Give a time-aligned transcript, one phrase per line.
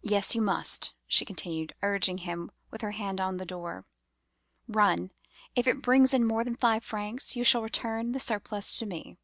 [0.00, 3.84] "'Yes, you must!' she continued, urging him with her hand to the door.
[4.68, 5.10] 'Run!
[5.56, 9.16] if it brings in more than five francs, you shall return the surplus to me.